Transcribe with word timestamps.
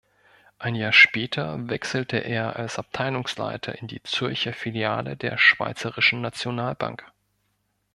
Ein 0.57 0.73
Jahr 0.73 0.93
später 0.93 1.69
wechselte 1.69 2.17
er 2.17 2.55
als 2.55 2.79
Abteilungsleiter 2.79 3.77
in 3.77 3.87
die 3.87 4.01
Zürcher 4.01 4.51
Filiale 4.51 5.15
der 5.15 5.37
Schweizerischen 5.37 6.21
Nationalbank. 6.21 7.05